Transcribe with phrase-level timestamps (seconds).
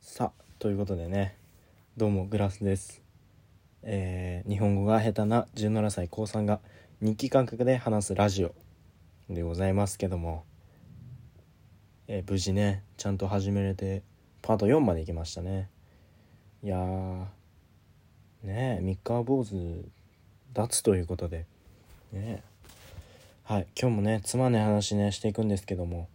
[0.00, 1.36] さあということでね
[1.98, 3.02] どうもグラスです。
[3.82, 6.60] えー日本語が下手な17歳高3が
[7.02, 8.54] 日記感覚で話すラジオ
[9.28, 10.44] でございますけども、
[12.08, 14.02] えー無事ねちゃんと始めれて
[14.40, 15.68] パート4まで行きましたね。
[16.64, 17.24] いやー
[18.42, 19.84] ねえ三日坊主
[20.54, 21.44] 脱ということで
[22.12, 22.42] ねえ。
[23.44, 26.08] はい今日もねつまんない話ねしていくんですけども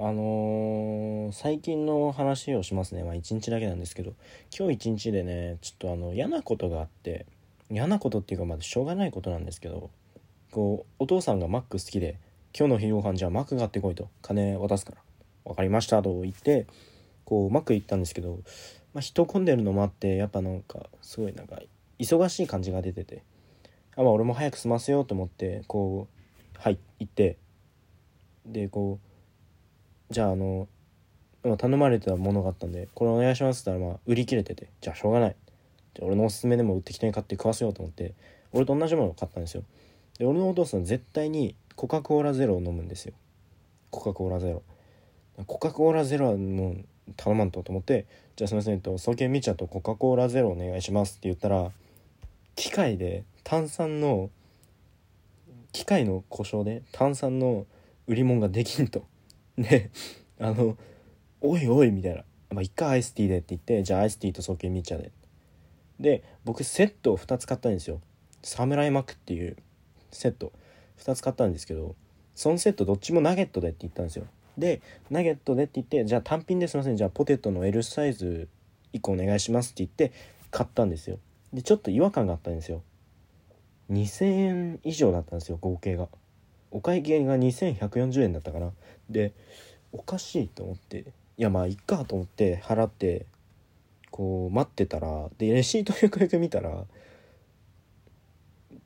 [0.00, 3.02] あのー最近の話をしますね。
[3.02, 4.14] まあ一日だけなんですけど。
[4.56, 7.26] 今日一日でねちょっとあの嫌なことがあって
[7.68, 9.90] 嫌なことっていうかまだしょうがないことなんですけど
[10.52, 12.16] こうお父さんがマック好きで
[12.56, 14.08] 今日の昼ご飯じゃあマック買ってこいと。
[14.22, 14.98] 金渡すから。
[15.44, 16.66] 分かりましたと言って
[17.24, 18.38] こうマック行ったんですけど、
[18.94, 21.58] まあ、人混んでるのもあってやっぱなんかすごいなんか
[21.98, 23.24] 忙しい感じが出てて。
[23.96, 26.06] あまあ俺も早く済ませようと思ってこ
[26.54, 27.36] うはい行って。
[28.46, 29.07] でこう
[30.10, 30.68] じゃああの
[31.44, 35.36] まあ頼まれてたものがあったんで「これお願いします」って言ったらまあ売り切れててじゃあしょうがない。
[35.94, 38.14] じゃあ俺のおすすめでも売ってきて買って食わせようと思って
[38.52, 39.62] 俺と同じものを買ったんですよ。
[40.18, 43.14] で俺のお父さん絶対にコカ・コーラゼロを飲むんですよ。
[43.90, 44.62] コカ・コーラゼロ。
[45.46, 46.84] コカ・コーラゼロはもう
[47.16, 51.70] 頼まんとと思って「じゃあすいません、えっと、創建み茶とコカ・コーラゼロお願いします」って言ったら
[52.56, 54.30] 機械で炭酸の
[55.72, 57.66] 機械の故障で炭酸の
[58.06, 59.04] 売り物ができんと。
[59.58, 59.90] で
[60.38, 60.76] あの
[61.42, 65.10] 「おいおい」みたいな「まあ、いっかアイスティーで」って言ってじゃあアイスティーと創建み茶で
[66.00, 68.00] で僕セットを2つ買ったんですよ。
[68.42, 69.56] サムライマックっていう
[70.12, 70.52] セット。
[70.98, 71.94] 2つ買ったんですけど
[72.34, 74.26] そのセットどっちもナゲットでって言ったんですよ。
[74.56, 76.96] でナゲットでって言ってじゃあ単品ですいません。
[76.96, 78.48] じゃあポテトの L サイズ
[78.92, 80.12] 1個お願いしますって言って
[80.50, 81.18] 買ったんですよ。
[81.52, 82.82] でちょっと違和感があったんですよ。
[83.90, 86.08] 2000円以上だったんですよ合計が。
[86.70, 88.72] お会計が2140円だったかな。
[89.08, 89.32] で
[89.92, 93.26] おかしいと思っていやまあいっかと思って払って
[94.10, 96.84] こう待ってたらでレシートよくよく見たら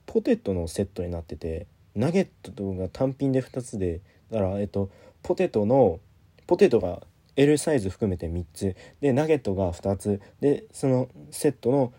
[0.07, 4.01] ポテトのセットになっててナゲットが単品で2つで
[4.31, 4.91] だからえっと
[5.23, 6.01] ポテトの
[6.47, 7.01] ポテトが
[7.37, 11.93] L サイズ含めて3つでナゲットが2つでそのセットの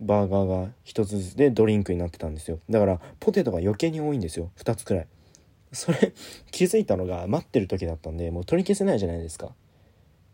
[0.00, 2.60] バーガーが1つずつでドリンクになってたんですよ。
[2.70, 4.50] だからポテトが余計に多いんですよ。
[4.58, 5.06] 2つくらい。
[5.72, 6.12] それ
[6.50, 9.54] 気づいたのが待ってる時だったんでもう取り消せないじゃないですか。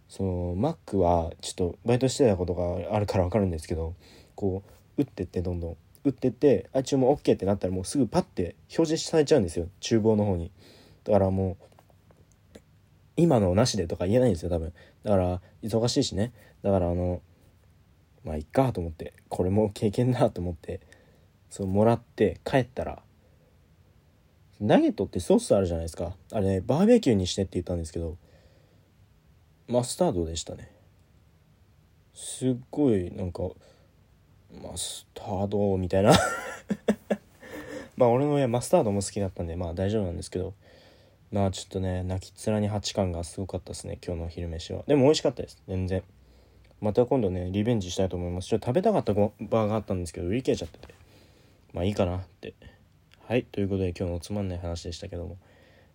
[0.09, 3.95] そのマックはちょっとバイトしてたことがあるから分かるんですけど
[4.37, 4.63] こ
[4.97, 5.77] う打ってってどんどん。
[6.05, 9.69] 打ってってあ注文 OK ってなったらもうすぐパッて表示されちゃうんですよ。
[9.81, 10.51] 厨房の方に。
[11.05, 11.57] だからも
[12.55, 12.59] う
[13.17, 14.73] 今のなしでとか言えないんですよ多分。
[15.03, 16.33] だから忙しいしね。
[16.63, 17.23] だからあの
[18.25, 20.81] まあいっかと思ってこれも経験だと思って
[21.51, 23.03] そうもらって帰ったら
[24.61, 26.15] ナゲットってソースあるじゃないですか。
[26.33, 28.17] あれ、ね、バーベキューにしてって言ったんですけど
[29.69, 30.71] マスタードでしたね。
[32.15, 33.43] すっごいなんか
[34.63, 36.13] マスタードみたいな。
[37.97, 40.55] まあ俺の親マスタードも好きだったんでまあ大丈夫なんですけど
[41.31, 44.83] まあちょっとね泣きっ面に八感がすごかったですね今日の昼飯は。
[44.87, 46.03] でも美味しかったです全然。
[46.81, 48.49] また今度ねリベンジしたいと思います。
[48.49, 50.95] ちょっと食べたかったバーガーあったんですけど売り切れちゃってて。
[51.73, 52.55] まあいいかなって。
[53.27, 55.39] はいということで今日のつまんない話でしたけども。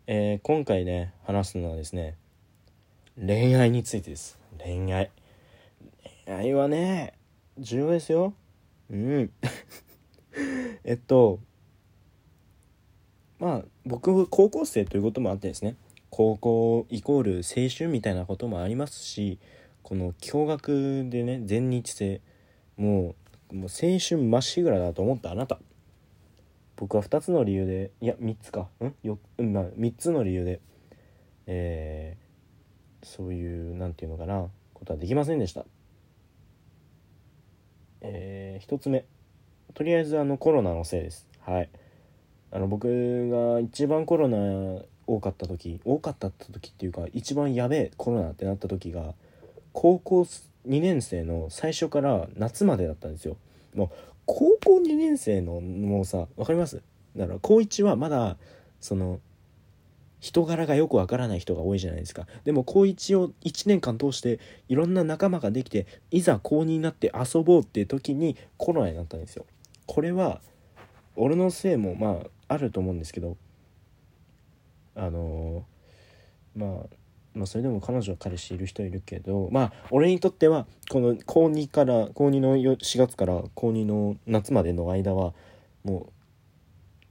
[0.07, 2.18] えー、今回ね話すのはですね
[3.16, 4.39] 恋愛についてです。
[4.57, 5.12] 恋愛。
[6.25, 7.13] 恋愛はね
[7.57, 8.34] 重要ですよ。
[8.89, 9.31] うん。
[10.84, 11.39] えっと
[13.39, 15.75] まあ僕高校生ということもあってですね。
[16.09, 19.39] 高校イコール青春みたいなこともありますし
[19.89, 22.22] この驚愕でね全日制
[22.77, 23.16] も
[23.51, 25.59] うもう青春まっしぐらだと思ったあなた。
[26.75, 28.67] 僕は2つの理由でいや3つか。
[28.81, 28.94] ん？
[29.01, 30.59] よ、うんまあ、3つの理由で
[31.47, 35.66] えー、そういうなんていうのかなことはできませんでした。
[38.01, 39.06] えー、1つ目。
[39.73, 41.27] とりあえずあのコロナのせいです。
[41.41, 41.69] はい。
[42.51, 49.16] あの僕が一番コロナ多かった時多かった時っていうか一番やべえコロナってなった時が
[49.81, 53.37] 高校2年生の最初から夏までだったんですよ。
[53.73, 53.89] もう
[54.25, 56.81] 高校2年生のもうさ分かります？
[57.15, 58.35] だから高1はまだ
[58.81, 59.21] その
[60.19, 62.27] 人柄がよくわからない人が多いじゃないですか。
[62.43, 69.45] でも高1を1年間通していろんな仲間ができていざ高2になって遊ぼうっていう時にコロナになったんですよ。
[69.85, 70.41] これは
[71.15, 73.37] 俺のせいもまああると思うんですけど
[74.95, 76.85] あのー、まあ
[77.33, 85.33] まあそれでも彼女は彼氏いる人いるけどまあ俺にとってはこの高2から高2の4月から高2の夏までの間は
[85.83, 86.07] も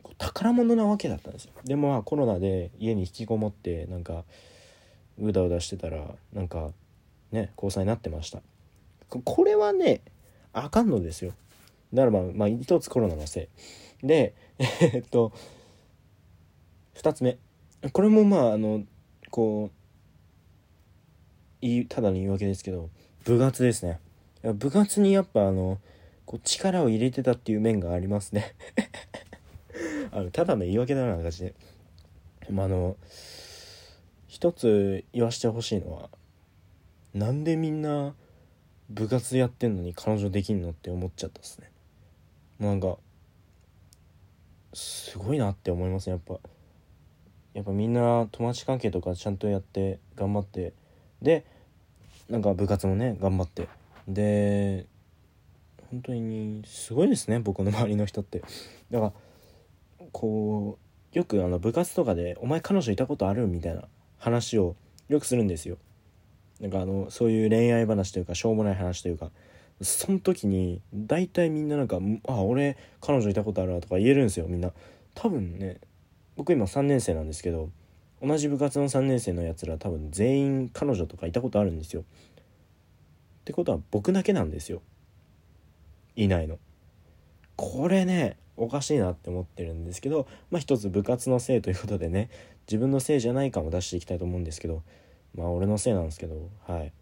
[0.05, 1.53] う宝物なわけだったんですよ。
[1.65, 4.25] でもまあコロナで家に引きこもってなんか
[5.21, 6.71] うだうだしてたらなんか
[7.31, 8.43] ね交際になってました。
[9.09, 10.03] これはね
[10.53, 11.33] あかんのですよ。
[11.95, 13.49] だからまあ、まあ、一つコロナのせ
[14.03, 14.07] い。
[14.07, 15.33] で えっと
[16.97, 17.39] 2つ目。
[17.93, 18.83] これもまああの
[19.31, 19.78] こう
[21.61, 22.91] いただの言い訳ですけど
[23.25, 24.01] 部活ですね。
[24.43, 25.79] 部活にやっぱあの
[26.25, 28.55] こう力を入れてたっていう面がありますね。
[30.13, 31.55] あのただの言い訳だな感じで
[32.51, 32.97] まああの
[34.27, 36.11] 一つ言わしてほしいのは
[37.15, 38.15] なんでみんな
[38.91, 41.71] 部活やってんのに彼女できんのって思っちゃったっすね。
[42.59, 42.99] なんか
[44.73, 46.41] すごいなって思いますねやっぱ。
[47.55, 50.73] やっぱみんな友達関係とかちゃんとやって頑張って
[51.23, 51.45] で
[52.29, 53.69] なんか部活もね頑張って。
[54.07, 54.87] で
[55.91, 58.43] 本当にすごいですね僕の周りの人って。
[58.91, 59.13] だから
[60.13, 60.79] こ
[61.15, 63.85] うよくあの部活とかで「お前彼女いたことある?」みたいな
[64.19, 64.77] 話を
[65.09, 65.79] よくするんですよ。
[66.61, 69.31] なんかあのそういう恋愛話というかしょうもない話というか。
[69.81, 74.73] その時に大体みんななんか「あ俺彼女いたことあるわ」とか言えるんですよみんな。
[75.15, 75.79] 多分ね
[76.37, 77.71] 僕今3年生なんですけど
[78.23, 82.03] 同じ部活の3年生のやつら多分全員彼女とかいたことあるんですよ。
[82.03, 82.05] っ
[83.45, 84.83] てことは僕だけなんですよ。
[86.17, 86.59] いないの。
[87.57, 92.29] これねおかしいなって思ってるんですけどまあ一つ部活のせいということでね
[92.67, 94.83] 自分のせいじゃないかも出していきたいと思うんですけど
[95.35, 96.93] まあ俺のせいなんですけどはい。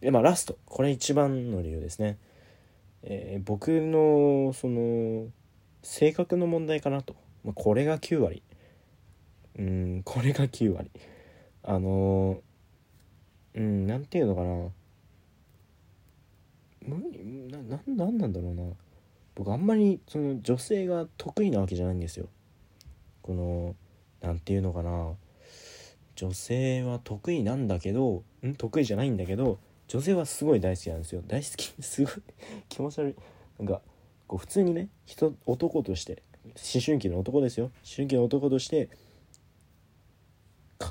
[0.00, 2.18] でまあラストこれ一番の理由ですね、
[3.02, 5.28] えー、僕のその
[5.82, 7.14] 性格の問題かなと、
[7.44, 8.42] まあ、これが9割。
[9.58, 10.90] うんこれが9割。
[11.62, 12.42] あの
[13.54, 14.70] うん何て言うのかな。
[16.82, 16.96] 無
[17.50, 18.62] なななんなんだろうな。
[19.34, 22.28] 僕あんまりその女性が得意なわけじゃないんですよ。
[23.22, 23.76] この
[24.20, 25.14] 何て言うのかな。
[26.16, 29.58] 女性は得意なんだけどん得意じゃないんだけど
[29.88, 31.22] 女性はすごい大好きなんですよ。
[31.26, 32.14] 大好き すごい
[32.68, 33.14] 気持ち悪い。
[33.58, 33.80] なんか
[34.26, 37.66] こう普通にね人男として思春期の男ですよ。
[37.66, 38.88] 思春期の男として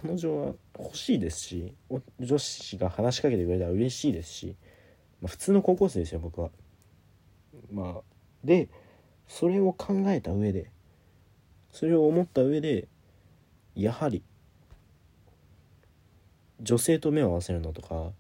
[0.02, 1.74] 彼女は欲しいですし
[2.20, 4.56] 女子が話しかけてくれたら嬉しいですし、
[5.22, 6.50] まあ、普通の高校生ですよ僕は。
[7.72, 8.02] まあ
[8.44, 8.70] で
[9.28, 10.72] それを考えた上で
[11.72, 12.88] それを思った上で
[13.76, 14.24] やはり
[16.62, 18.12] 女性と目を合わせるのとか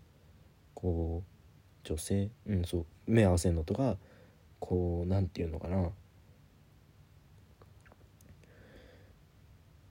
[0.73, 3.97] こう女性うんそう目合わせるのとか
[4.59, 5.89] こう何て言うのかな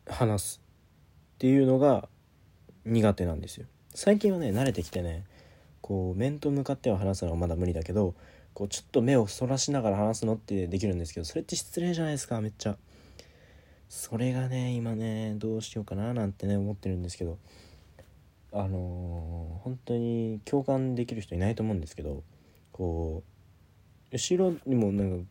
[0.07, 0.68] 話す
[1.39, 2.09] っていうのが
[2.85, 3.67] 苦手なんですよ。
[3.95, 5.25] 最近はね慣れてきてね
[5.81, 8.17] こう面と向かっては話すのはまだ無理だけど
[8.55, 12.77] こうちょっと目をそらしながら話すのってできるんですけどそれって失礼じゃないですかめっちゃ。
[13.89, 17.39] それがね今ねどうしようかななんてね思ってるんですけど
[18.53, 22.25] あのー、本当に共感できる人いないと思うんですけど
[22.73, 23.23] こ
[24.11, 25.25] う後ろにもなんか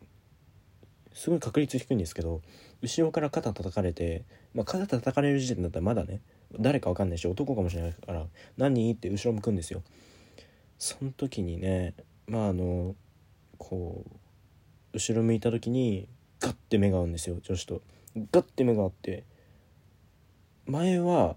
[1.13, 2.41] すごい確率低いんですけど
[2.81, 4.23] 後ろから肩叩かれて、
[4.57, 6.19] まあ、肩叩かれる時点だったらまだね
[6.59, 8.25] 誰か分かんないし男かもしれないから
[8.57, 9.83] 「何?」って後ろ向くんですよ。
[10.79, 11.93] その時にね
[12.25, 12.95] まああの
[13.59, 16.09] こう後ろ向いた時に
[16.39, 17.83] ガッて目が合うんですよ女子と。
[18.31, 19.25] ガッて目が合って
[20.65, 21.35] 前は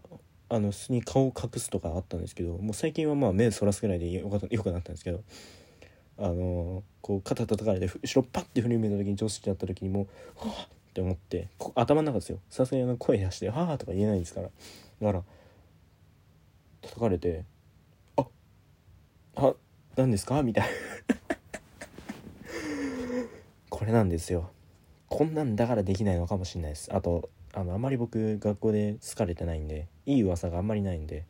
[0.49, 5.23] あの普通に顔を隠すとかあったんですけどもう最近はまあ目そらすぐらいでよかよくなったんですけど
[6.16, 10.06] あのこう肩叩かれて後ろパッて振り向いた時に女子だった時にも
[10.42, 12.40] うはあって思って頭の中ですよ。
[12.50, 14.49] さすがに声出して「はあ」とか言えないんですから。
[14.49, 14.52] だ
[15.06, 15.23] から
[16.82, 17.44] 叩かれて
[18.18, 18.26] 「あ
[19.37, 19.54] あ
[19.97, 20.70] 何ですか?」みたいな。
[23.70, 24.50] これなんですよ。
[25.09, 26.92] こんなんだからできないのかもしれないです。
[26.92, 31.25] あとあのあまり僕学校で好かれてないんでいい噂があんまりないんで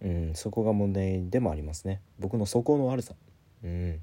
[0.00, 2.00] うんそこが問題でもありますね。
[2.20, 3.16] 僕の素行の悪さ。
[3.64, 4.00] うん。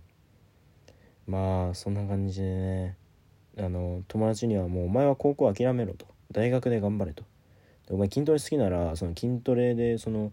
[1.27, 2.97] まあそんな感じでね。
[3.57, 7.23] あの友達にはもう「お前は高校諦めろ」と「大学で頑張れ」と
[7.89, 10.31] 「お前筋トレ好きならその筋トレでその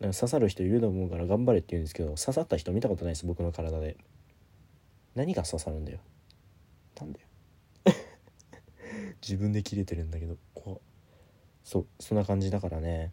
[0.00, 3.96] 刺さる人いると思うから頑張れ」って言うんですけど刺さった人見たことないです僕の体で。
[5.14, 5.98] 何が刺さるんだよ。
[7.00, 7.26] なんだよ。
[9.20, 10.36] 自分で切れてるんだけど。
[10.54, 10.88] こう
[11.64, 13.10] そうそんな感じだからね。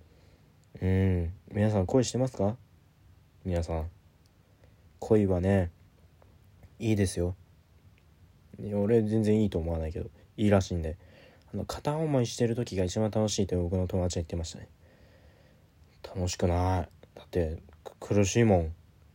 [0.82, 1.34] うん。
[1.52, 2.58] 皆さん恋してますか？
[3.44, 3.90] 皆さん。
[5.00, 5.72] 恋はね
[6.78, 7.36] いいですよ。
[8.74, 10.98] 俺全然いいと思わないけどいいらしいんで。
[11.54, 14.68] あの片思いしてる時が一番楽しいって僕の友達は言ってましたね。
[16.04, 16.90] 楽しくない。
[17.16, 17.60] だって
[18.00, 18.74] 苦しいもん。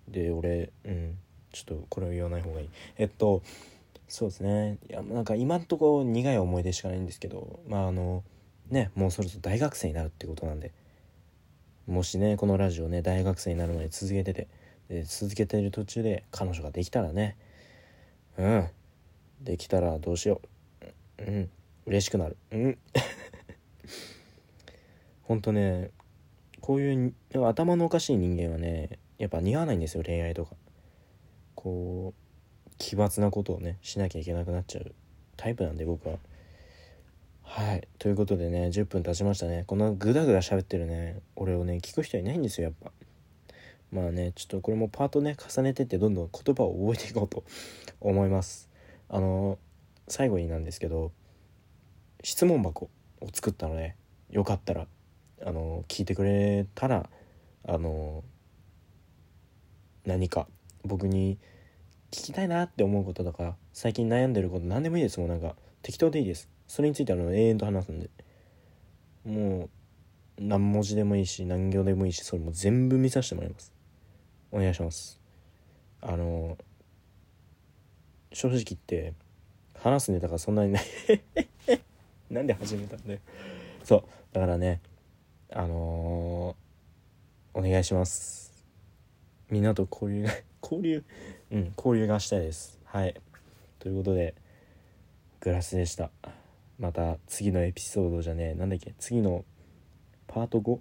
[0.08, 1.18] で俺うん。
[1.52, 2.68] ちょっとこれを言わない方がいい。
[2.96, 3.42] えっと
[4.08, 4.78] そうですね。
[4.88, 8.22] いやなんか今んとこ苦い思い出しかないんですけどまああの
[8.70, 10.72] ねもうそろそろ大学生になるってことなんで。
[11.86, 14.48] もしねこのラジオね大学生になるまで続けてて
[14.88, 17.36] で続けてる途中で彼女ができたらね。
[18.38, 18.68] うん。
[19.40, 20.40] できたらどうしよ
[21.18, 21.22] う。
[21.22, 21.50] うん。
[21.86, 22.36] 嬉しくなる。
[22.50, 22.78] うん。
[25.22, 25.90] ほんとね
[26.60, 27.14] こういう
[27.46, 30.52] 頭のおかしい人間はねやっぱ似合わないんですよ恋愛とか。
[31.54, 34.94] こう奇抜なことをねしなきゃいけなくなっちゃう
[35.36, 36.18] タイプなんで僕は。
[37.42, 37.88] はい。
[37.98, 39.64] ということでね10分経ちましたね。
[39.66, 42.92] このグダグダ喋ってるね俺をね聞く人いないんですよやっぱ。
[43.90, 47.44] まあねちょっとこれもパートね重ねてってどんどん言葉を覚えていこうと
[48.00, 48.69] 思います。
[49.10, 49.58] あの
[50.08, 51.12] 最後になんですけど
[52.22, 52.88] 質問箱
[53.20, 53.94] を作ったので
[54.30, 54.86] よかったら
[55.44, 57.08] あの聞いてくれたら
[57.66, 58.22] あの
[60.06, 60.46] 何か
[60.84, 61.38] 僕に
[62.10, 66.48] 聞きたいなって思うこととか最近悩んでること何でもいいですもうなんか適当でいいです。
[66.66, 68.10] それについてあの永遠と話すんで。
[69.24, 69.70] もう
[70.42, 73.72] 何文字でもいいし何行でもいいしそれも全部見させてもらいます。
[74.52, 75.20] お願いします。
[76.00, 76.56] あの
[78.32, 79.14] 正直言って
[79.74, 80.84] 話すネタがそんなにない。
[82.30, 83.18] なんで始めたんだよ。
[83.84, 84.04] そう。
[84.32, 84.80] だからね
[85.50, 88.52] あのー、お願いします。
[89.50, 90.30] みんなと交流が
[90.62, 91.04] 交流？
[91.50, 92.78] うん交流がしたいです。
[92.84, 93.14] はい。
[93.80, 94.34] ということで
[95.40, 96.10] グラスでした。
[96.78, 98.54] また次のエピソードじゃねえ。
[98.54, 98.94] なんだっけ？
[98.98, 99.44] 次の
[100.28, 100.78] パート5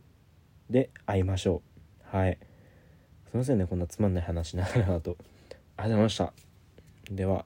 [0.69, 1.63] で会いましょ
[2.13, 2.15] う。
[2.17, 2.37] はい。
[3.31, 4.85] すいませんねこんなつまんない話ながらと。
[4.85, 5.17] ありがとう
[5.77, 6.48] ございました。
[7.09, 7.45] では